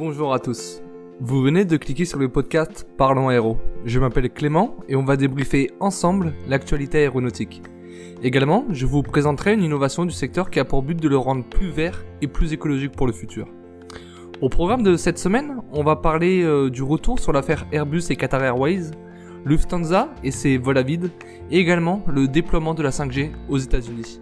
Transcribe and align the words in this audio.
Bonjour 0.00 0.32
à 0.32 0.38
tous. 0.38 0.80
Vous 1.20 1.42
venez 1.42 1.66
de 1.66 1.76
cliquer 1.76 2.06
sur 2.06 2.18
le 2.18 2.30
podcast 2.30 2.86
Parlons 2.96 3.28
Aéro. 3.28 3.58
Je 3.84 4.00
m'appelle 4.00 4.30
Clément 4.30 4.74
et 4.88 4.96
on 4.96 5.04
va 5.04 5.18
débriefer 5.18 5.72
ensemble 5.78 6.32
l'actualité 6.48 7.00
aéronautique. 7.00 7.60
Également, 8.22 8.64
je 8.70 8.86
vous 8.86 9.02
présenterai 9.02 9.52
une 9.52 9.62
innovation 9.62 10.06
du 10.06 10.12
secteur 10.12 10.48
qui 10.48 10.58
a 10.58 10.64
pour 10.64 10.82
but 10.82 10.98
de 10.98 11.06
le 11.06 11.18
rendre 11.18 11.44
plus 11.44 11.68
vert 11.68 12.02
et 12.22 12.28
plus 12.28 12.54
écologique 12.54 12.92
pour 12.92 13.06
le 13.06 13.12
futur. 13.12 13.46
Au 14.40 14.48
programme 14.48 14.82
de 14.82 14.96
cette 14.96 15.18
semaine, 15.18 15.56
on 15.70 15.84
va 15.84 15.96
parler 15.96 16.44
euh, 16.44 16.70
du 16.70 16.82
retour 16.82 17.18
sur 17.18 17.34
l'affaire 17.34 17.66
Airbus 17.70 18.04
et 18.08 18.16
Qatar 18.16 18.42
Airways, 18.42 18.92
Lufthansa 19.44 20.08
et 20.24 20.30
ses 20.30 20.56
vols 20.56 20.78
à 20.78 20.82
vide, 20.82 21.10
et 21.50 21.58
également 21.58 22.02
le 22.06 22.26
déploiement 22.26 22.72
de 22.72 22.82
la 22.82 22.90
5G 22.90 23.32
aux 23.50 23.58
États-Unis. 23.58 24.18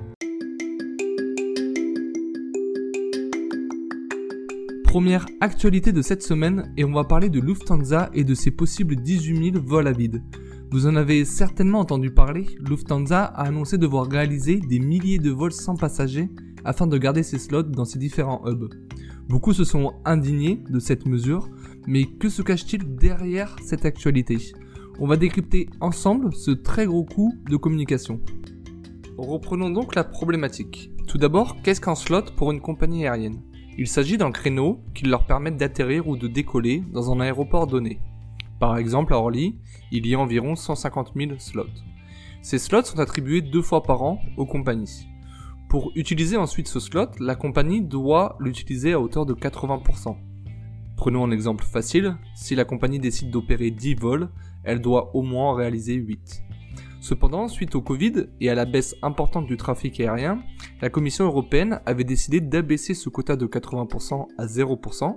Première 4.89 5.27
actualité 5.43 5.93
de 5.93 6.01
cette 6.01 6.23
semaine 6.23 6.73
et 6.79 6.85
on 6.87 6.93
va 6.93 7.05
parler 7.05 7.29
de 7.29 7.41
Lufthansa 7.41 8.09
et 8.15 8.25
de 8.25 8.33
ses 8.33 8.51
possibles 8.51 8.97
18 8.97 9.53
000 9.53 9.63
vols 9.63 9.87
à 9.87 9.93
vide. 9.93 10.23
Vous 10.71 10.87
en 10.87 10.97
avez 10.97 11.27
certainement 11.27 11.81
entendu 11.81 12.11
parler, 12.11 12.47
Lufthansa 12.67 13.23
a 13.23 13.43
annoncé 13.43 13.77
devoir 13.77 14.07
réaliser 14.07 14.57
des 14.57 14.79
milliers 14.79 15.19
de 15.19 15.31
vols 15.31 15.53
sans 15.53 15.77
passagers 15.77 16.31
afin 16.64 16.87
de 16.87 16.97
garder 16.97 17.23
ses 17.23 17.39
slots 17.39 17.64
dans 17.64 17.85
ses 17.85 17.99
différents 17.99 18.43
hubs. 18.47 18.73
Beaucoup 19.29 19.53
se 19.53 19.64
sont 19.64 19.93
indignés 20.07 20.64
de 20.71 20.79
cette 20.79 21.07
mesure, 21.07 21.50
mais 21.86 22.07
que 22.07 22.31
se 22.31 22.41
cache-t-il 22.41 22.97
derrière 22.97 23.57
cette 23.63 23.85
actualité? 23.85 24.39
On 24.99 25.07
va 25.07 25.19
décrypter 25.19 25.69
ensemble 25.83 26.33
ce 26.33 26.50
très 26.50 26.86
gros 26.86 27.05
coup 27.05 27.35
de 27.47 27.59
communication. 27.59 28.23
Reprenons 29.19 29.69
donc 29.69 29.95
la 29.95 30.05
problématique. 30.05 30.91
Tout 31.07 31.19
d'abord, 31.19 31.61
qu'est-ce 31.63 31.83
qu'un 31.83 31.95
slot 31.95 32.23
pour 32.36 32.53
une 32.53 32.62
compagnie 32.62 33.06
aérienne? 33.06 33.42
Il 33.78 33.87
s'agit 33.87 34.19
d'un 34.19 34.33
créneau 34.33 34.80
qui 34.92 35.05
leur 35.05 35.25
permet 35.25 35.52
d'atterrir 35.52 36.08
ou 36.08 36.16
de 36.16 36.27
décoller 36.27 36.83
dans 36.92 37.12
un 37.12 37.20
aéroport 37.20 37.69
donné. 37.69 38.00
Par 38.58 38.77
exemple, 38.77 39.14
à 39.14 39.19
Orly, 39.19 39.55
il 39.92 40.05
y 40.05 40.16
a 40.16 40.19
environ 40.19 40.56
150 40.56 41.12
000 41.14 41.33
slots. 41.39 41.64
Ces 42.42 42.58
slots 42.58 42.83
sont 42.83 42.98
attribués 42.98 43.41
deux 43.41 43.62
fois 43.62 43.84
par 43.84 44.02
an 44.02 44.20
aux 44.36 44.47
compagnies. 44.47 45.06
Pour 45.69 45.92
utiliser 45.94 46.36
ensuite 46.36 46.67
ce 46.67 46.80
slot, 46.80 47.11
la 47.20 47.36
compagnie 47.36 47.80
doit 47.80 48.36
l'utiliser 48.41 48.94
à 48.94 49.00
hauteur 49.00 49.27
de 49.27 49.34
80%. 49.34 50.17
Prenons 50.97 51.24
un 51.24 51.30
exemple 51.30 51.62
facile, 51.62 52.17
si 52.34 52.56
la 52.56 52.64
compagnie 52.64 52.98
décide 52.98 53.30
d'opérer 53.30 53.70
10 53.70 53.95
vols, 53.95 54.28
elle 54.64 54.80
doit 54.80 55.14
au 55.14 55.22
moins 55.22 55.55
réaliser 55.55 55.95
8. 55.95 56.42
Cependant, 57.00 57.48
suite 57.48 57.74
au 57.74 57.80
Covid 57.80 58.27
et 58.41 58.50
à 58.50 58.54
la 58.54 58.64
baisse 58.64 58.96
importante 59.02 59.46
du 59.46 59.56
trafic 59.56 60.00
aérien, 60.00 60.42
la 60.82 60.91
Commission 60.91 61.24
européenne 61.24 61.80
avait 61.86 62.05
décidé 62.05 62.40
d'abaisser 62.40 62.94
ce 62.94 63.08
quota 63.08 63.36
de 63.36 63.46
80% 63.46 64.27
à 64.36 64.46
0% 64.46 65.16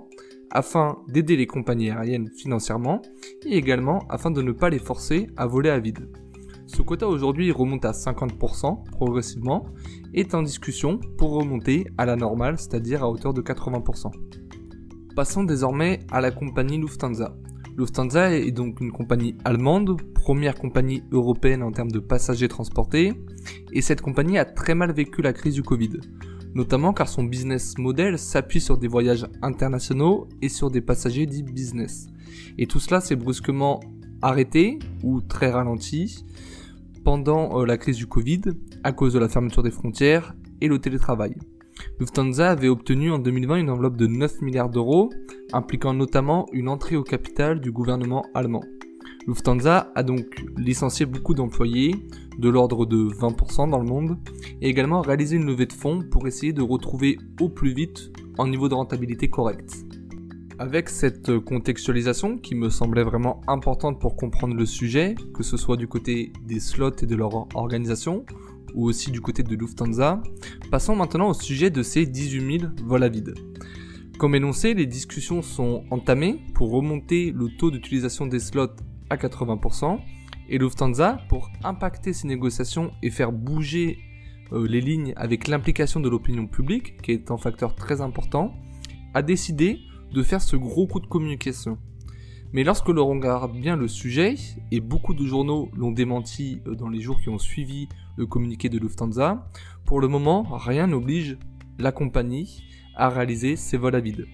afin 0.50 0.98
d'aider 1.08 1.36
les 1.36 1.46
compagnies 1.46 1.90
aériennes 1.90 2.30
financièrement 2.36 3.02
et 3.46 3.56
également 3.56 4.00
afin 4.10 4.30
de 4.30 4.42
ne 4.42 4.52
pas 4.52 4.70
les 4.70 4.78
forcer 4.78 5.28
à 5.36 5.46
voler 5.46 5.70
à 5.70 5.80
vide. 5.80 6.08
Ce 6.66 6.80
quota 6.80 7.08
aujourd'hui 7.08 7.50
remonte 7.50 7.84
à 7.84 7.90
50% 7.90 8.84
progressivement 8.92 9.66
et 10.14 10.20
est 10.20 10.34
en 10.34 10.42
discussion 10.42 11.00
pour 11.18 11.32
remonter 11.32 11.86
à 11.98 12.06
la 12.06 12.16
normale, 12.16 12.58
c'est-à-dire 12.58 13.02
à 13.02 13.10
hauteur 13.10 13.34
de 13.34 13.42
80%. 13.42 14.10
Passons 15.14 15.44
désormais 15.44 16.00
à 16.10 16.22
la 16.22 16.30
compagnie 16.30 16.78
Lufthansa. 16.78 17.36
Lufthansa 17.76 18.34
est 18.34 18.50
donc 18.50 18.80
une 18.80 18.92
compagnie 18.92 19.36
allemande, 19.44 20.00
première 20.14 20.54
compagnie 20.54 21.02
européenne 21.12 21.62
en 21.62 21.70
termes 21.70 21.90
de 21.90 21.98
passagers 21.98 22.48
transportés, 22.48 23.12
et 23.72 23.82
cette 23.82 24.00
compagnie 24.00 24.38
a 24.38 24.46
très 24.46 24.74
mal 24.74 24.90
vécu 24.92 25.20
la 25.20 25.34
crise 25.34 25.54
du 25.54 25.62
Covid, 25.62 26.00
notamment 26.54 26.94
car 26.94 27.08
son 27.08 27.24
business 27.24 27.76
model 27.76 28.18
s'appuie 28.18 28.62
sur 28.62 28.78
des 28.78 28.88
voyages 28.88 29.26
internationaux 29.42 30.28
et 30.40 30.48
sur 30.48 30.70
des 30.70 30.80
passagers 30.80 31.26
dits 31.26 31.42
business. 31.42 32.06
Et 32.56 32.66
tout 32.66 32.80
cela 32.80 33.02
s'est 33.02 33.16
brusquement 33.16 33.80
arrêté 34.22 34.78
ou 35.02 35.20
très 35.20 35.50
ralenti 35.50 36.24
pendant 37.04 37.60
euh, 37.60 37.66
la 37.66 37.76
crise 37.76 37.98
du 37.98 38.06
Covid 38.06 38.42
à 38.82 38.92
cause 38.92 39.12
de 39.12 39.18
la 39.18 39.28
fermeture 39.28 39.62
des 39.62 39.70
frontières 39.70 40.34
et 40.62 40.68
le 40.68 40.78
télétravail. 40.78 41.34
Lufthansa 42.00 42.50
avait 42.50 42.68
obtenu 42.68 43.10
en 43.10 43.18
2020 43.18 43.56
une 43.56 43.70
enveloppe 43.70 43.96
de 43.96 44.06
9 44.06 44.42
milliards 44.42 44.70
d'euros, 44.70 45.10
impliquant 45.52 45.94
notamment 45.94 46.46
une 46.52 46.68
entrée 46.68 46.96
au 46.96 47.02
capital 47.02 47.60
du 47.60 47.70
gouvernement 47.70 48.24
allemand. 48.34 48.64
Lufthansa 49.26 49.92
a 49.94 50.02
donc 50.02 50.44
licencié 50.56 51.06
beaucoup 51.06 51.34
d'employés, 51.34 51.94
de 52.38 52.48
l'ordre 52.48 52.86
de 52.86 52.96
20% 52.96 53.70
dans 53.70 53.78
le 53.78 53.84
monde, 53.84 54.18
et 54.60 54.68
également 54.68 55.00
réalisé 55.00 55.36
une 55.36 55.46
levée 55.46 55.66
de 55.66 55.72
fonds 55.72 56.02
pour 56.10 56.26
essayer 56.26 56.52
de 56.52 56.62
retrouver 56.62 57.18
au 57.40 57.48
plus 57.48 57.72
vite 57.72 58.10
un 58.38 58.48
niveau 58.48 58.68
de 58.68 58.74
rentabilité 58.74 59.28
correct. 59.28 59.84
Avec 60.58 60.88
cette 60.88 61.38
contextualisation 61.40 62.38
qui 62.38 62.54
me 62.54 62.68
semblait 62.68 63.04
vraiment 63.04 63.42
importante 63.46 64.00
pour 64.00 64.16
comprendre 64.16 64.54
le 64.54 64.66
sujet, 64.66 65.14
que 65.34 65.42
ce 65.42 65.56
soit 65.56 65.76
du 65.76 65.88
côté 65.88 66.32
des 66.46 66.60
slots 66.60 66.96
et 67.02 67.06
de 67.06 67.16
leur 67.16 67.46
organisation, 67.56 68.24
ou 68.74 68.86
aussi 68.86 69.10
du 69.10 69.20
côté 69.20 69.42
de 69.42 69.54
Lufthansa. 69.54 70.22
Passons 70.70 70.96
maintenant 70.96 71.30
au 71.30 71.34
sujet 71.34 71.70
de 71.70 71.82
ces 71.82 72.06
18 72.06 72.58
000 72.60 72.72
vols 72.84 73.02
à 73.02 73.08
vide. 73.08 73.34
Comme 74.18 74.34
énoncé, 74.34 74.74
les 74.74 74.86
discussions 74.86 75.42
sont 75.42 75.84
entamées 75.90 76.40
pour 76.54 76.70
remonter 76.70 77.32
le 77.32 77.48
taux 77.56 77.70
d'utilisation 77.70 78.26
des 78.26 78.38
slots 78.38 78.76
à 79.10 79.16
80%, 79.16 79.98
et 80.48 80.58
Lufthansa, 80.58 81.18
pour 81.28 81.50
impacter 81.64 82.12
ces 82.12 82.28
négociations 82.28 82.92
et 83.02 83.10
faire 83.10 83.32
bouger 83.32 83.98
euh, 84.52 84.66
les 84.66 84.80
lignes 84.80 85.12
avec 85.16 85.48
l'implication 85.48 85.98
de 86.00 86.08
l'opinion 86.08 86.46
publique, 86.46 87.00
qui 87.02 87.12
est 87.12 87.30
un 87.30 87.38
facteur 87.38 87.74
très 87.74 88.00
important, 88.00 88.54
a 89.14 89.22
décidé 89.22 89.80
de 90.12 90.22
faire 90.22 90.42
ce 90.42 90.56
gros 90.56 90.86
coup 90.86 91.00
de 91.00 91.06
communication. 91.06 91.78
Mais 92.52 92.64
lorsque 92.64 92.88
l'on 92.88 93.06
regarde 93.06 93.52
bien 93.52 93.76
le 93.76 93.88
sujet, 93.88 94.34
et 94.70 94.80
beaucoup 94.80 95.14
de 95.14 95.24
journaux 95.24 95.70
l'ont 95.74 95.90
démenti 95.90 96.60
euh, 96.66 96.74
dans 96.74 96.88
les 96.88 97.00
jours 97.00 97.20
qui 97.20 97.30
ont 97.30 97.38
suivi 97.38 97.88
le 98.16 98.26
communiqué 98.26 98.68
de 98.68 98.78
Lufthansa, 98.78 99.48
pour 99.86 100.00
le 100.00 100.08
moment, 100.08 100.42
rien 100.42 100.86
n'oblige 100.86 101.38
la 101.78 101.92
compagnie 101.92 102.62
à 102.94 103.08
réaliser 103.08 103.56
ses 103.56 103.78
vols 103.78 103.94
à 103.94 104.00
vide. 104.00 104.26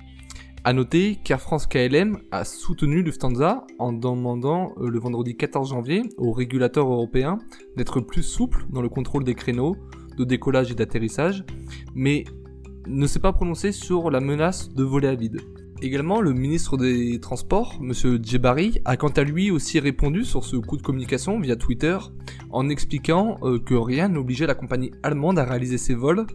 A 0.65 0.73
noter 0.73 1.17
qu'Air 1.23 1.41
France 1.41 1.69
KLM 1.69 2.19
a 2.33 2.45
soutenu 2.45 3.03
Lufthansa 3.03 3.65
en 3.79 3.93
demandant 3.93 4.73
euh, 4.79 4.89
le 4.89 4.99
vendredi 4.99 5.37
14 5.37 5.71
janvier 5.71 6.03
aux 6.17 6.33
régulateurs 6.33 6.91
européens 6.91 7.39
d'être 7.77 8.01
plus 8.01 8.25
souples 8.25 8.67
dans 8.71 8.83
le 8.83 8.89
contrôle 8.89 9.23
des 9.23 9.37
créneaux 9.37 9.77
de 10.17 10.25
décollage 10.25 10.73
et 10.73 10.75
d'atterrissage, 10.75 11.45
mais 11.95 12.25
ne 12.89 13.07
s'est 13.07 13.21
pas 13.21 13.33
prononcé 13.33 13.71
sur 13.71 14.11
la 14.11 14.19
menace 14.19 14.75
de 14.75 14.83
voler 14.83 15.07
à 15.07 15.15
vide. 15.15 15.41
Également, 15.81 16.21
le 16.21 16.33
ministre 16.33 16.77
des 16.77 17.21
Transports, 17.21 17.79
M. 17.81 17.93
Djebari, 18.21 18.81
a 18.85 18.97
quant 18.97 19.11
à 19.11 19.23
lui 19.23 19.53
aussi 19.53 19.79
répondu 19.79 20.25
sur 20.25 20.45
ce 20.45 20.57
coup 20.57 20.77
de 20.77 20.83
communication 20.83 21.39
via 21.39 21.55
Twitter 21.55 21.97
en 22.51 22.69
expliquant 22.69 23.39
euh, 23.43 23.61
que 23.61 23.75
rien 23.75 24.09
n'obligeait 24.09 24.49
la 24.49 24.57
compagnie 24.57 24.91
allemande 25.05 25.39
à 25.39 25.45
réaliser 25.45 25.79
ses 25.79 25.95
vols. 25.95 26.27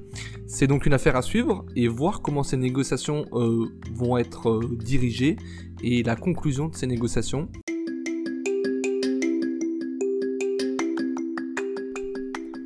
C'est 0.47 0.67
donc 0.67 0.85
une 0.85 0.93
affaire 0.93 1.17
à 1.17 1.21
suivre 1.21 1.65
et 1.75 1.89
voir 1.89 2.21
comment 2.21 2.43
ces 2.43 2.55
négociations 2.55 3.25
euh, 3.33 3.65
vont 3.93 4.17
être 4.17 4.49
euh, 4.49 4.77
dirigées 4.79 5.35
et 5.83 6.03
la 6.03 6.15
conclusion 6.15 6.69
de 6.69 6.75
ces 6.75 6.87
négociations. 6.87 7.49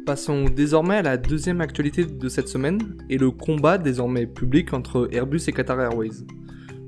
Passons 0.06 0.46
désormais 0.46 0.98
à 0.98 1.02
la 1.02 1.18
deuxième 1.18 1.60
actualité 1.60 2.06
de 2.06 2.30
cette 2.30 2.48
semaine 2.48 2.98
et 3.10 3.18
le 3.18 3.32
combat 3.32 3.80
désormais 3.80 4.28
public 4.28 4.74
entre 4.74 5.10
Airbus 5.12 5.42
et 5.48 5.52
Qatar 5.52 5.82
Airways. 5.82 6.24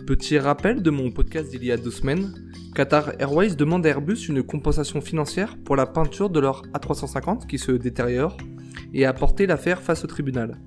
Petit 0.10 0.40
rappel 0.40 0.82
de 0.82 0.90
mon 0.90 1.12
podcast 1.12 1.52
d'il 1.52 1.64
y 1.64 1.72
a 1.72 1.78
deux 1.78 1.92
semaines, 1.92 2.34
Qatar 2.74 3.12
Airways 3.20 3.54
demande 3.54 3.86
à 3.86 3.90
Airbus 3.90 4.28
une 4.28 4.42
compensation 4.42 5.02
financière 5.02 5.56
pour 5.64 5.76
la 5.76 5.86
peinture 5.86 6.32
de 6.32 6.40
leur 6.40 6.64
A350 6.74 7.46
qui 7.46 7.60
se 7.60 7.74
détériore 7.74 8.36
et 8.92 9.06
a 9.06 9.14
porté 9.14 9.46
l'affaire 9.46 9.84
face 9.84 10.04
au 10.04 10.08
tribunal. 10.08 10.60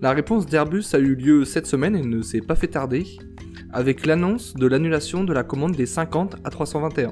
La 0.00 0.12
réponse 0.12 0.46
d'Airbus 0.46 0.84
a 0.92 1.00
eu 1.00 1.16
lieu 1.16 1.44
cette 1.44 1.66
semaine 1.66 1.96
et 1.96 2.02
ne 2.02 2.22
s'est 2.22 2.40
pas 2.40 2.54
fait 2.54 2.68
tarder, 2.68 3.04
avec 3.72 4.06
l'annonce 4.06 4.54
de 4.54 4.68
l'annulation 4.68 5.24
de 5.24 5.32
la 5.32 5.42
commande 5.42 5.74
des 5.74 5.86
50 5.86 6.42
A321. 6.44 7.10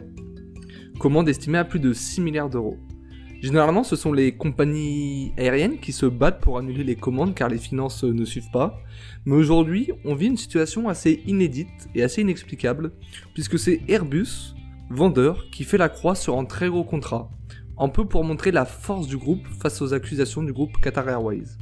Commande 1.00 1.28
estimée 1.28 1.58
à 1.58 1.64
plus 1.64 1.80
de 1.80 1.92
6 1.92 2.20
milliards 2.20 2.50
d'euros. 2.50 2.78
Généralement, 3.44 3.84
ce 3.84 3.94
sont 3.94 4.14
les 4.14 4.32
compagnies 4.32 5.34
aériennes 5.36 5.78
qui 5.78 5.92
se 5.92 6.06
battent 6.06 6.40
pour 6.40 6.56
annuler 6.56 6.82
les 6.82 6.96
commandes 6.96 7.34
car 7.34 7.50
les 7.50 7.58
finances 7.58 8.02
ne 8.02 8.24
suivent 8.24 8.50
pas. 8.50 8.80
Mais 9.26 9.34
aujourd'hui, 9.34 9.90
on 10.06 10.14
vit 10.14 10.28
une 10.28 10.38
situation 10.38 10.88
assez 10.88 11.22
inédite 11.26 11.90
et 11.94 12.02
assez 12.02 12.22
inexplicable, 12.22 12.92
puisque 13.34 13.58
c'est 13.58 13.82
Airbus, 13.86 14.54
vendeur, 14.88 15.50
qui 15.50 15.64
fait 15.64 15.76
la 15.76 15.90
croix 15.90 16.14
sur 16.14 16.38
un 16.38 16.46
très 16.46 16.70
gros 16.70 16.84
contrat, 16.84 17.30
un 17.76 17.90
peu 17.90 18.06
pour 18.06 18.24
montrer 18.24 18.50
la 18.50 18.64
force 18.64 19.08
du 19.08 19.18
groupe 19.18 19.46
face 19.60 19.82
aux 19.82 19.92
accusations 19.92 20.42
du 20.42 20.54
groupe 20.54 20.80
Qatar 20.80 21.06
Airways. 21.06 21.58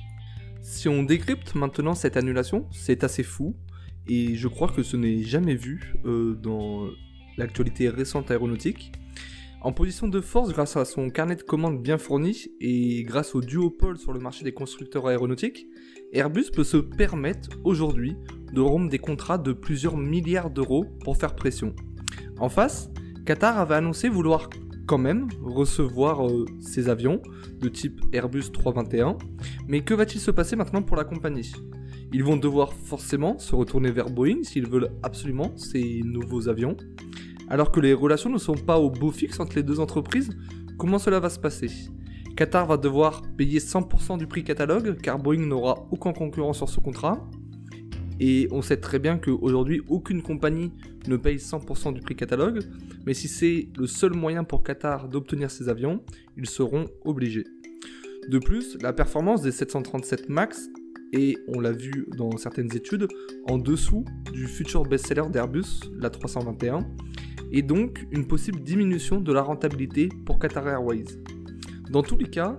Si 0.60 0.88
on 0.88 1.02
décrypte 1.02 1.56
maintenant 1.56 1.96
cette 1.96 2.16
annulation, 2.16 2.68
c'est 2.70 3.02
assez 3.02 3.24
fou, 3.24 3.56
et 4.06 4.36
je 4.36 4.46
crois 4.46 4.68
que 4.68 4.84
ce 4.84 4.96
n'est 4.96 5.24
jamais 5.24 5.56
vu 5.56 5.96
euh, 6.04 6.38
dans 6.40 6.86
l'actualité 7.36 7.88
récente 7.88 8.30
aéronautique. 8.30 8.92
En 9.64 9.72
position 9.72 10.08
de 10.08 10.20
force 10.20 10.52
grâce 10.52 10.76
à 10.76 10.84
son 10.84 11.08
carnet 11.08 11.36
de 11.36 11.42
commandes 11.42 11.80
bien 11.80 11.96
fourni 11.96 12.48
et 12.60 13.04
grâce 13.04 13.36
au 13.36 13.40
duopole 13.40 13.96
sur 13.96 14.12
le 14.12 14.18
marché 14.18 14.42
des 14.42 14.52
constructeurs 14.52 15.06
aéronautiques, 15.06 15.68
Airbus 16.12 16.46
peut 16.52 16.64
se 16.64 16.78
permettre 16.78 17.48
aujourd'hui 17.62 18.16
de 18.52 18.60
rompre 18.60 18.90
des 18.90 18.98
contrats 18.98 19.38
de 19.38 19.52
plusieurs 19.52 19.96
milliards 19.96 20.50
d'euros 20.50 20.86
pour 21.04 21.16
faire 21.16 21.36
pression. 21.36 21.76
En 22.40 22.48
face, 22.48 22.90
Qatar 23.24 23.56
avait 23.60 23.76
annoncé 23.76 24.08
vouloir 24.08 24.50
quand 24.86 24.98
même 24.98 25.28
recevoir 25.40 26.26
euh, 26.26 26.44
ces 26.60 26.88
avions 26.88 27.22
de 27.60 27.68
type 27.68 28.00
Airbus 28.12 28.50
321, 28.52 29.16
mais 29.68 29.82
que 29.82 29.94
va-t-il 29.94 30.20
se 30.20 30.32
passer 30.32 30.56
maintenant 30.56 30.82
pour 30.82 30.96
la 30.96 31.04
compagnie? 31.04 31.52
Ils 32.12 32.24
vont 32.24 32.36
devoir 32.36 32.72
forcément 32.74 33.38
se 33.38 33.54
retourner 33.54 33.92
vers 33.92 34.10
Boeing 34.10 34.42
s'ils 34.42 34.68
veulent 34.68 34.90
absolument 35.04 35.56
ces 35.56 36.02
nouveaux 36.04 36.48
avions. 36.48 36.76
Alors 37.48 37.70
que 37.70 37.80
les 37.80 37.92
relations 37.92 38.30
ne 38.30 38.38
sont 38.38 38.54
pas 38.54 38.78
au 38.78 38.90
beau 38.90 39.10
fixe 39.10 39.38
entre 39.40 39.56
les 39.56 39.62
deux 39.62 39.80
entreprises, 39.80 40.30
comment 40.78 40.98
cela 40.98 41.20
va 41.20 41.28
se 41.30 41.38
passer? 41.38 41.70
Qatar 42.36 42.66
va 42.66 42.76
devoir 42.76 43.22
payer 43.36 43.58
100% 43.58 44.18
du 44.18 44.26
prix 44.26 44.42
catalogue 44.42 44.96
car 45.02 45.18
Boeing 45.18 45.46
n'aura 45.46 45.86
aucun 45.90 46.12
concurrent 46.12 46.54
sur 46.54 46.68
ce 46.68 46.80
contrat. 46.80 47.28
Et 48.20 48.48
on 48.52 48.62
sait 48.62 48.76
très 48.78 48.98
bien 48.98 49.18
qu'aujourd'hui, 49.18 49.82
aucune 49.88 50.22
compagnie 50.22 50.72
ne 51.08 51.16
paye 51.16 51.36
100% 51.36 51.92
du 51.92 52.00
prix 52.00 52.14
catalogue. 52.14 52.60
Mais 53.04 53.14
si 53.14 53.28
c'est 53.28 53.68
le 53.76 53.86
seul 53.86 54.14
moyen 54.14 54.44
pour 54.44 54.62
Qatar 54.62 55.08
d'obtenir 55.08 55.50
ces 55.50 55.68
avions, 55.68 56.02
ils 56.36 56.48
seront 56.48 56.86
obligés. 57.04 57.44
De 58.28 58.38
plus, 58.38 58.78
la 58.80 58.92
performance 58.92 59.42
des 59.42 59.50
737 59.50 60.28
MAX 60.28 60.68
est, 61.12 61.36
on 61.48 61.60
l'a 61.60 61.72
vu 61.72 62.06
dans 62.16 62.36
certaines 62.36 62.74
études, 62.74 63.08
en 63.48 63.58
dessous 63.58 64.04
du 64.32 64.46
futur 64.46 64.84
best-seller 64.84 65.28
d'Airbus, 65.30 65.80
la 65.98 66.08
321, 66.08 66.86
et 67.52 67.62
donc 67.62 68.06
une 68.10 68.26
possible 68.26 68.60
diminution 68.60 69.20
de 69.20 69.32
la 69.32 69.42
rentabilité 69.42 70.08
pour 70.26 70.38
Qatar 70.38 70.66
Airways. 70.68 71.04
Dans 71.90 72.02
tous 72.02 72.16
les 72.16 72.28
cas, 72.28 72.58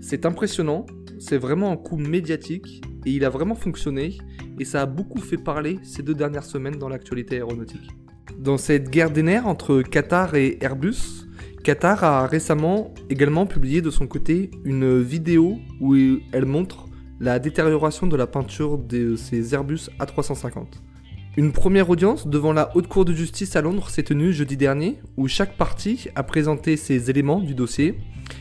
c'est 0.00 0.24
impressionnant, 0.24 0.86
c'est 1.18 1.36
vraiment 1.36 1.70
un 1.70 1.76
coup 1.76 1.96
médiatique 1.96 2.82
et 3.04 3.10
il 3.10 3.24
a 3.24 3.28
vraiment 3.30 3.54
fonctionné 3.54 4.18
et 4.58 4.64
ça 4.64 4.82
a 4.82 4.86
beaucoup 4.86 5.20
fait 5.20 5.36
parler 5.36 5.78
ces 5.82 6.02
deux 6.02 6.14
dernières 6.14 6.44
semaines 6.44 6.76
dans 6.76 6.88
l'actualité 6.88 7.36
aéronautique. 7.36 7.90
Dans 8.38 8.56
cette 8.56 8.88
guerre 8.88 9.10
des 9.10 9.22
nerfs 9.22 9.46
entre 9.46 9.82
Qatar 9.82 10.34
et 10.34 10.56
Airbus, 10.62 11.26
Qatar 11.62 12.04
a 12.04 12.26
récemment 12.26 12.94
également 13.10 13.44
publié 13.44 13.82
de 13.82 13.90
son 13.90 14.06
côté 14.06 14.50
une 14.64 15.00
vidéo 15.00 15.58
où 15.78 15.94
elle 15.94 16.46
montre 16.46 16.86
la 17.20 17.38
détérioration 17.38 18.06
de 18.06 18.16
la 18.16 18.26
peinture 18.26 18.78
de 18.78 19.14
ses 19.14 19.54
Airbus 19.54 19.90
A350. 19.98 20.64
Une 21.36 21.52
première 21.52 21.88
audience 21.88 22.26
devant 22.26 22.52
la 22.52 22.76
Haute 22.76 22.88
Cour 22.88 23.04
de 23.04 23.12
justice 23.12 23.54
à 23.54 23.60
Londres 23.60 23.88
s'est 23.88 24.02
tenue 24.02 24.32
jeudi 24.32 24.56
dernier, 24.56 24.98
où 25.16 25.28
chaque 25.28 25.56
partie 25.56 26.08
a 26.16 26.24
présenté 26.24 26.76
ses 26.76 27.08
éléments 27.08 27.38
du 27.38 27.54
dossier, 27.54 28.00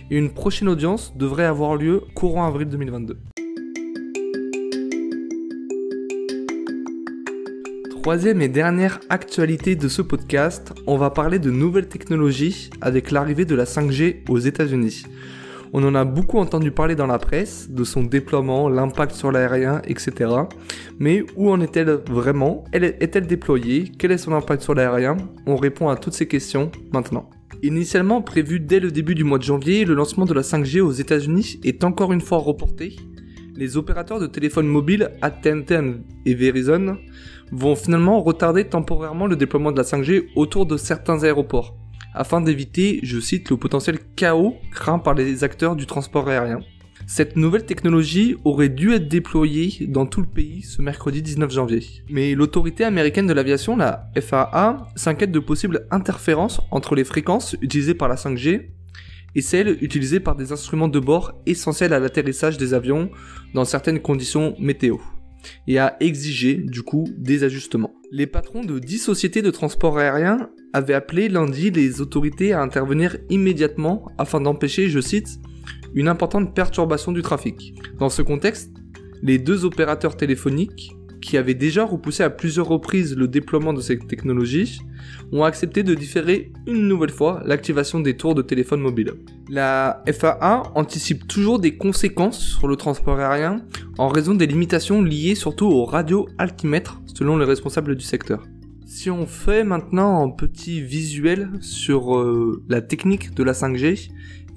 et 0.10 0.18
une 0.18 0.32
prochaine 0.32 0.68
audience 0.68 1.16
devrait 1.16 1.46
avoir 1.46 1.76
lieu 1.76 2.02
courant 2.16 2.48
avril 2.48 2.68
2022. 2.68 3.20
Troisième 8.02 8.42
et 8.42 8.48
dernière 8.48 9.00
actualité 9.10 9.76
de 9.76 9.88
ce 9.88 10.02
podcast, 10.02 10.74
on 10.88 10.98
va 10.98 11.12
parler 11.12 11.38
de 11.38 11.52
nouvelles 11.52 11.90
technologies 11.90 12.72
avec 12.82 13.12
l'arrivée 13.12 13.46
de 13.46 13.54
la 13.54 13.66
5G 13.66 14.28
aux 14.28 14.40
États-Unis. 14.40 15.04
On 15.72 15.84
en 15.84 15.94
a 15.94 16.04
beaucoup 16.04 16.40
entendu 16.40 16.72
parler 16.72 16.96
dans 16.96 17.06
la 17.06 17.20
presse, 17.20 17.70
de 17.70 17.84
son 17.84 18.02
déploiement, 18.02 18.70
l'impact 18.70 19.14
sur 19.14 19.32
l'aérien, 19.32 19.84
etc. 19.86 20.32
Mais 20.98 21.24
où 21.36 21.52
en 21.52 21.62
est-elle 21.62 22.00
vraiment? 22.10 22.64
Est-elle 22.74 23.28
déployée? 23.28 23.92
Quel 24.00 24.12
est 24.12 24.18
son 24.18 24.34
impact 24.34 24.64
sur 24.64 24.74
l'aérien? 24.74 25.18
On 25.46 25.58
répond 25.58 25.90
à 25.90 25.96
toutes 25.96 26.14
ces 26.14 26.28
questions 26.28 26.72
maintenant. 26.92 27.30
Initialement 27.62 28.24
prévu 28.24 28.60
dès 28.60 28.80
le 28.80 28.90
début 28.90 29.14
du 29.14 29.24
mois 29.24 29.38
de 29.38 29.44
janvier, 29.44 29.86
le 29.86 29.94
lancement 29.94 30.26
de 30.26 30.34
la 30.34 30.42
5G 30.42 30.82
aux 30.82 30.92
États-Unis 30.92 31.60
est 31.64 31.84
encore 31.84 32.14
une 32.14 32.22
fois 32.22 32.40
reporté. 32.40 32.96
Les 33.56 33.78
opérateurs 33.78 34.20
de 34.20 34.28
téléphones 34.28 34.68
mobiles 34.68 35.12
AT&T 35.22 35.78
et 36.26 36.34
Verizon 36.34 36.98
vont 37.52 37.76
finalement 37.76 38.22
retarder 38.22 38.64
temporairement 38.64 39.28
le 39.28 39.36
déploiement 39.36 39.72
de 39.72 39.78
la 39.78 39.84
5G 39.84 40.30
autour 40.36 40.66
de 40.66 40.78
certains 40.78 41.24
aéroports 41.24 41.76
afin 42.14 42.42
d'éviter, 42.42 43.00
je 43.04 43.20
cite, 43.20 43.50
le 43.50 43.58
potentiel 43.58 44.00
chaos 44.16 44.56
craint 44.72 45.00
par 45.00 45.14
les 45.14 45.44
acteurs 45.44 45.76
du 45.76 45.86
transport 45.86 46.28
aérien. 46.28 46.60
Cette 47.08 47.38
nouvelle 47.38 47.66
technologie 47.66 48.36
aurait 48.44 48.70
dû 48.70 48.94
être 48.94 49.08
déployée 49.08 49.88
dans 49.88 50.06
tout 50.06 50.22
le 50.22 50.28
pays 50.28 50.62
ce 50.62 50.82
mercredi 50.82 51.22
19 51.22 51.52
janvier. 51.52 51.84
Mais 52.10 52.36
l'autorité 52.36 52.84
américaine 52.84 53.26
de 53.26 53.34
l'aviation, 53.34 53.76
la 53.76 54.12
FAA, 54.20 54.88
s'inquiète 54.96 55.32
de 55.32 55.40
possibles 55.40 55.88
interférences 55.92 56.62
entre 56.72 56.96
les 56.96 57.04
fréquences 57.04 57.56
utilisées 57.62 57.96
par 57.96 58.10
la 58.10 58.16
5G 58.16 58.68
et 59.36 59.42
celles 59.42 59.78
utilisées 59.82 60.20
par 60.20 60.36
des 60.36 60.52
instruments 60.52 60.88
de 60.88 61.00
bord 61.00 61.34
essentiels 61.46 61.94
à 61.94 62.00
l'atterrissage 62.00 62.58
des 62.58 62.74
avions 62.74 63.10
dans 63.54 63.66
certaines 63.66 64.02
conditions 64.02 64.56
météo 64.60 64.98
et 65.68 65.80
a 65.80 65.96
exigé 66.00 66.56
du 66.56 66.84
coup 66.84 67.08
des 67.18 67.44
ajustements. 67.44 67.94
Les 68.12 68.26
patrons 68.26 68.64
de 68.64 68.80
10 68.80 68.98
sociétés 68.98 69.44
de 69.44 69.52
transport 69.52 70.00
aérien 70.00 70.50
avaient 70.74 70.96
appelé 70.96 71.30
lundi 71.30 71.70
les 71.70 72.02
autorités 72.02 72.54
à 72.54 72.62
intervenir 72.62 73.18
immédiatement 73.30 74.12
afin 74.18 74.42
d'empêcher, 74.42 74.90
je 74.90 75.00
cite, 75.00 75.40
une 75.94 76.08
importante 76.08 76.56
perturbation 76.56 77.12
du 77.12 77.22
trafic. 77.22 77.76
Dans 78.00 78.10
ce 78.10 78.24
contexte, 78.24 78.72
les 79.22 79.38
deux 79.38 79.64
opérateurs 79.64 80.18
téléphoniques, 80.18 80.96
qui 81.22 81.38
avaient 81.38 81.54
déjà 81.54 81.86
repoussé 81.86 82.24
à 82.24 82.30
plusieurs 82.30 82.68
reprises 82.68 83.16
le 83.16 83.28
déploiement 83.28 83.74
de 83.74 83.82
ces 83.82 83.98
technologies, 83.98 84.82
ont 85.32 85.44
accepté 85.44 85.84
de 85.84 85.94
différer 85.94 86.52
une 86.68 86.88
nouvelle 86.88 87.12
fois 87.12 87.42
l'activation 87.46 88.00
des 88.00 88.18
tours 88.18 88.36
de 88.36 88.42
téléphone 88.42 88.82
mobile. 88.82 89.14
La 89.50 90.04
FAA 90.12 90.64
anticipe 90.76 91.28
toujours 91.28 91.60
des 91.60 91.76
conséquences 91.76 92.40
sur 92.40 92.68
le 92.68 92.76
transport 92.76 93.20
aérien 93.20 93.62
en 93.98 94.08
raison 94.08 94.36
des 94.36 94.48
limitations 94.48 95.02
liées 95.02 95.36
surtout 95.36 95.68
aux 95.68 95.86
radio-altimètres 95.86 97.02
selon 97.06 97.38
les 97.38 97.46
responsables 97.46 97.96
du 97.96 98.06
secteur. 98.06 98.44
Si 98.86 99.12
on 99.12 99.28
fait 99.28 99.64
maintenant 99.64 100.26
un 100.26 100.30
petit 100.30 100.82
visuel 100.82 101.50
sur 101.62 102.18
euh, 102.18 102.64
la 102.70 102.82
technique 102.82 103.36
de 103.36 103.44
la 103.44 103.54
5G, 103.54 104.10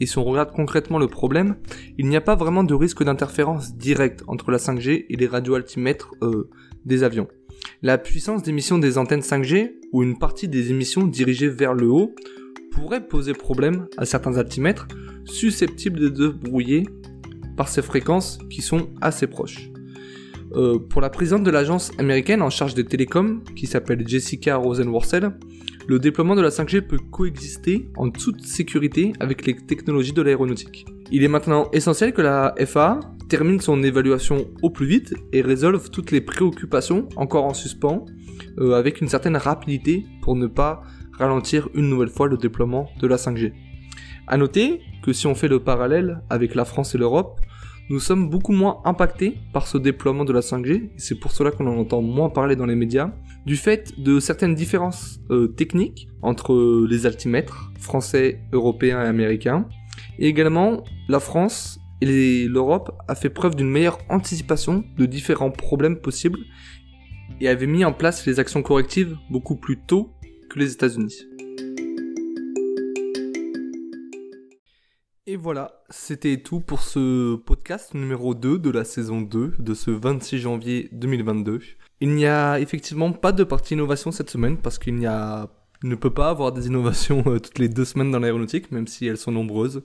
et 0.03 0.07
si 0.07 0.19
on 0.19 0.25
regarde 0.25 0.51
concrètement 0.51 0.99
le 0.99 1.07
problème, 1.07 1.55
il 1.97 2.09
n'y 2.09 2.17
a 2.17 2.21
pas 2.21 2.35
vraiment 2.35 2.65
de 2.65 2.75
risque 2.75 3.05
d'interférence 3.05 3.77
directe 3.77 4.25
entre 4.27 4.51
la 4.51 4.59
5G 4.59 5.07
et 5.09 5.17
les 5.17 5.29
radioaltimètres 5.29 6.11
euh, 6.23 6.51
des 6.85 7.05
avions. 7.05 7.29
La 7.83 7.99
puissance 7.99 8.43
d'émission 8.43 8.79
des 8.79 8.99
antennes 8.99 9.21
5G, 9.21 9.75
ou 9.93 10.03
une 10.03 10.19
partie 10.19 10.49
des 10.49 10.71
émissions 10.71 11.07
dirigées 11.07 11.49
vers 11.49 11.73
le 11.73 11.87
haut, 11.87 12.17
pourrait 12.73 13.07
poser 13.07 13.33
problème 13.33 13.87
à 13.97 14.05
certains 14.05 14.39
altimètres 14.39 14.89
susceptibles 15.25 16.13
de 16.13 16.27
brouiller 16.27 16.83
par 17.57 17.69
ces 17.69 17.83
fréquences 17.83 18.39
qui 18.51 18.61
sont 18.61 18.89
assez 19.01 19.29
proches. 19.29 19.71
Euh, 20.57 20.81
pour 20.81 21.01
la 21.01 21.11
présidente 21.11 21.45
de 21.45 21.51
l'agence 21.53 21.93
américaine 21.99 22.43
en 22.43 22.51
charge 22.51 22.75
des 22.75 22.85
télécoms, 22.85 23.45
qui 23.55 23.69
s'appelle 23.69 24.03
Jessica 24.05 24.57
Rosenworcel, 24.57 25.31
le 25.87 25.99
déploiement 25.99 26.37
de 26.37 26.43
la 26.43 26.51
5G 26.51 26.83
peut 26.83 26.99
coexister 27.11 27.91
en 27.97 28.11
toute 28.11 28.45
sécurité 28.45 29.13
avec 29.21 29.47
les 29.47 29.57
technologies 29.57 30.13
de 30.13 30.23
l'aéronautique. 30.23 30.87
Il 31.11 31.25
est 31.25 31.29
maintenant 31.29 31.71
essentiel 31.73 32.13
que 32.13 32.23
la 32.23 32.55
FAA 32.65 33.01
termine 33.29 33.61
son 33.61 33.83
évaluation 33.83 34.47
au 34.63 34.71
plus 34.71 34.87
vite 34.87 35.15
et 35.33 35.43
résolve 35.43 35.91
toutes 35.91 36.11
les 36.11 36.21
préoccupations 36.21 37.09
encore 37.17 37.45
en 37.45 37.55
suspens 37.55 38.05
euh, 38.59 38.75
avec 38.75 39.01
une 39.01 39.09
certaine 39.09 39.37
rapidité 39.37 40.05
pour 40.23 40.37
ne 40.37 40.47
pas 40.47 40.83
ralentir 41.19 41.69
une 41.75 41.89
nouvelle 41.89 42.09
fois 42.09 42.29
le 42.29 42.37
déploiement 42.37 42.89
de 43.01 43.07
la 43.07 43.17
5G. 43.17 43.53
A 44.27 44.37
noter 44.37 44.81
que 45.03 45.13
si 45.13 45.27
on 45.27 45.35
fait 45.35 45.49
le 45.49 45.61
parallèle 45.61 46.23
avec 46.31 46.55
la 46.55 46.65
France 46.65 46.95
et 46.95 46.99
l'Europe, 46.99 47.41
nous 47.93 48.01
sommes 48.01 48.31
beaucoup 48.31 48.53
moins 48.53 48.81
impactés 48.87 49.37
par 49.53 49.67
ce 49.67 49.77
déploiement 49.77 50.25
de 50.25 50.33
la 50.33 50.41
5G, 50.41 50.93
c'est 50.97 51.21
pour 51.21 51.31
cela 51.31 51.51
qu'on 51.51 51.67
en 51.67 51.77
entend 51.77 52.01
moins 52.01 52.31
parler 52.31 52.57
dans 52.57 52.65
les 52.65 52.75
médias, 52.75 53.13
du 53.45 53.55
fait 53.55 53.93
de 54.01 54.19
certaines 54.19 54.55
différences 54.55 55.21
euh, 55.31 55.49
techniques 55.49 56.09
entre 56.23 56.87
les 56.89 57.05
altimètres 57.05 57.71
français, 57.79 58.41
européens 58.55 59.05
et 59.05 59.07
américains, 59.07 59.69
et 60.19 60.27
également 60.27 60.85
la 61.11 61.21
France 61.21 61.81
et 62.01 62.49
l'Europe 62.49 62.97
a 63.09 63.15
fait 63.15 63.29
preuve 63.29 63.57
d'une 63.57 63.69
meilleure 63.69 63.99
anticipation 64.09 64.85
de 64.97 65.05
différents 65.05 65.51
problèmes 65.51 65.99
possibles 65.99 66.41
et 67.43 67.49
avait 67.49 67.67
mis 67.67 67.85
en 67.85 67.93
place 67.93 68.25
les 68.25 68.41
actions 68.41 68.63
correctives 68.63 69.19
beaucoup 69.31 69.57
plus 69.57 69.79
tôt 69.79 70.15
que 70.49 70.59
les 70.59 70.73
États-Unis. 70.73 71.27
Et 75.33 75.37
voilà, 75.37 75.81
c'était 75.89 76.39
tout 76.39 76.59
pour 76.61 76.83
ce 76.83 77.37
podcast 77.37 77.62
numéro 77.95 78.35
2 78.35 78.59
de 78.59 78.71
la 78.71 78.85
saison 78.85 79.21
2 79.21 79.55
de 79.59 79.75
ce 79.75 79.91
26 79.91 80.39
janvier 80.39 80.89
2022. 80.93 81.61
Il 82.01 82.11
n'y 82.15 82.27
a 82.27 82.61
effectivement 82.61 83.13
pas 83.13 83.33
de 83.33 83.45
partie 83.45 83.75
innovation 83.75 84.11
cette 84.11 84.31
semaine 84.31 84.57
parce 84.57 84.79
qu'il 84.79 84.97
n'y 84.97 85.07
a 85.07 85.49
ne 85.85 85.95
peut 85.95 86.11
pas 86.11 86.29
avoir 86.29 86.53
des 86.53 86.67
innovations 86.67 87.25
euh, 87.27 87.41
toutes 87.41 87.59
les 87.59 87.69
deux 87.69 87.85
semaines 87.85 88.11
dans 88.11 88.21
l'aéronautique, 88.21 88.71
même 88.71 88.87
si 88.87 89.07
elles 89.07 89.17
sont 89.17 89.33
nombreuses. 89.33 89.83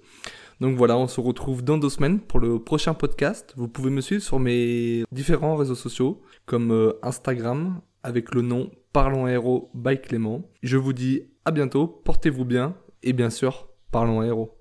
Donc 0.59 0.77
voilà, 0.77 0.97
on 0.97 1.07
se 1.07 1.19
retrouve 1.19 1.63
dans 1.63 1.77
deux 1.77 1.89
semaines 1.89 2.19
pour 2.19 2.39
le 2.39 2.59
prochain 2.59 2.93
podcast. 2.93 3.53
Vous 3.57 3.67
pouvez 3.67 3.89
me 3.89 4.01
suivre 4.01 4.21
sur 4.21 4.39
mes 4.39 5.03
différents 5.11 5.55
réseaux 5.55 5.75
sociaux, 5.75 6.21
comme 6.45 6.71
euh, 6.71 6.93
Instagram, 7.01 7.81
avec 8.03 8.33
le 8.35 8.41
nom 8.41 8.69
Parlons 8.93 9.25
Aéro 9.25 9.71
by 9.73 9.99
Clément. 9.99 10.49
Je 10.61 10.77
vous 10.77 10.93
dis 10.93 11.23
à 11.45 11.51
bientôt, 11.51 11.87
portez-vous 11.87 12.45
bien, 12.45 12.75
et 13.03 13.13
bien 13.13 13.29
sûr, 13.29 13.67
Parlons 13.91 14.21
héros. 14.21 14.56